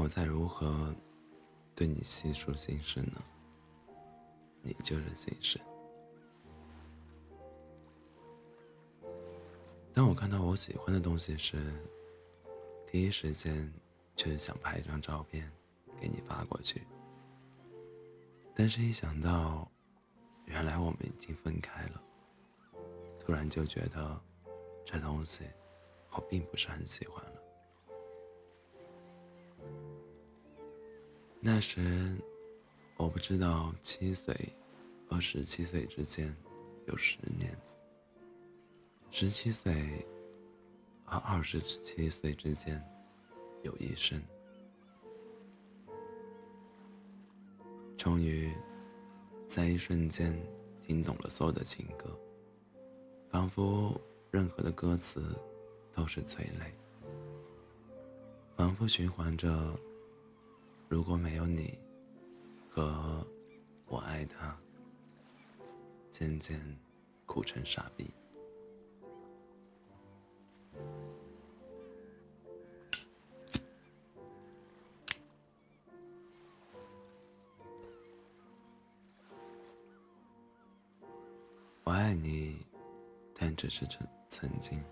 [0.00, 0.94] 我再如何
[1.74, 3.20] 对你细数心事呢？
[4.62, 5.60] 你就是心事。
[9.92, 11.74] 当我看到我喜欢的东西时，
[12.86, 13.72] 第一时间
[14.14, 15.50] 就是想拍一张照片
[16.00, 16.86] 给你发过去。
[18.54, 19.68] 但是，一想到
[20.44, 22.02] 原来我们已经分开了，
[23.18, 24.20] 突然就觉得
[24.84, 25.44] 这东西
[26.10, 27.37] 我并不是很喜欢了。
[31.40, 32.16] 那时
[32.96, 34.34] 我不知道七岁
[35.08, 36.34] 和十七岁之间
[36.86, 37.56] 有十年。
[39.10, 40.04] 十七岁
[41.04, 42.84] 和二十七岁之间
[43.62, 44.20] 有一生，
[47.96, 48.52] 终于
[49.46, 50.38] 在一瞬间
[50.82, 52.14] 听懂了所有的情歌，
[53.30, 53.98] 仿佛
[54.30, 55.34] 任何的歌词
[55.94, 56.74] 都是催泪，
[58.56, 59.48] 仿佛循环着
[60.88, 61.78] “如果没有你”
[62.70, 63.26] 和
[63.86, 64.58] “我爱他”，
[66.10, 66.58] 渐渐
[67.26, 68.10] 哭成傻逼。
[81.84, 82.66] 我爱你，
[83.34, 84.82] 但只是曾曾经。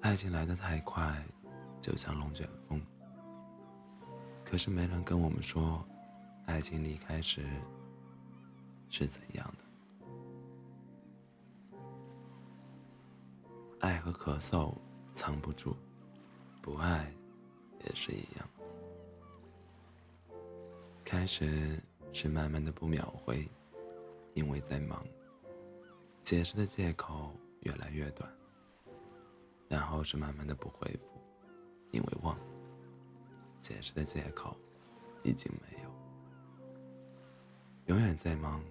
[0.00, 1.24] 爱情来得太快，
[1.80, 2.80] 就像龙卷风。
[4.44, 5.84] 可是没人跟我们说，
[6.46, 7.44] 爱情离开时
[8.88, 9.64] 是怎样的。
[13.80, 14.72] 爱和咳嗽
[15.14, 15.74] 藏不住，
[16.62, 17.12] 不爱
[17.84, 18.48] 也是一样。
[21.04, 23.50] 开始是慢慢的不秒回，
[24.34, 25.04] 因为在忙。
[26.22, 28.32] 解释的借口越来越短，
[29.68, 31.20] 然后是慢慢的不回复，
[31.90, 32.53] 因为忘了。
[33.64, 34.54] 解释的借口
[35.22, 35.88] 已经没有。
[37.86, 38.62] 永远在忙，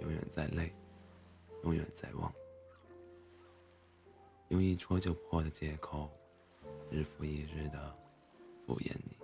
[0.00, 0.74] 永远在累，
[1.62, 2.34] 永远在忘。
[4.48, 6.10] 用一戳就破的借口，
[6.90, 7.96] 日复一日的
[8.66, 9.16] 敷衍你。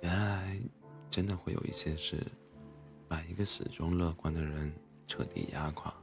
[0.00, 0.60] 原来。
[1.10, 2.24] 真的会有一些事，
[3.06, 4.72] 把一个始终乐观的人
[5.06, 5.94] 彻底压垮。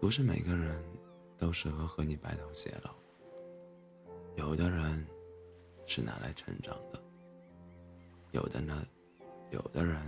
[0.00, 0.82] 不是每个人
[1.42, 2.94] 都适合和你白头偕老，
[4.36, 5.04] 有的人
[5.86, 7.02] 是拿来成长的，
[8.30, 8.86] 有的呢，
[9.50, 10.00] 有的人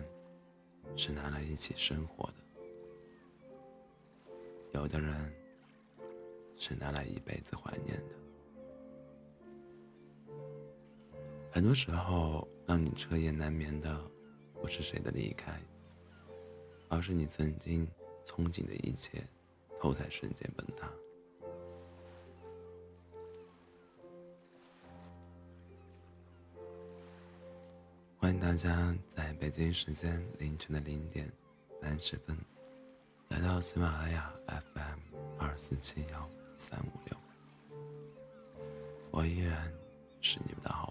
[0.97, 2.35] 是拿来一起生活的，
[4.75, 5.35] 有的人
[6.57, 8.15] 是拿来一辈子怀念的。
[11.51, 14.09] 很多时候，让你彻夜难眠的，
[14.63, 15.61] 不是谁的离开，
[16.89, 17.85] 而是你曾经
[18.25, 19.27] 憧憬的一切，
[19.83, 20.89] 都在瞬间崩塌。
[28.25, 31.31] 欢迎大家在北京时间凌晨的零点
[31.83, 32.35] 三十分，
[33.29, 34.99] 来到喜马拉雅 FM
[35.39, 36.27] 二四七幺
[36.57, 37.19] 三五六，
[39.11, 39.71] 我依然
[40.23, 40.84] 是你们的好。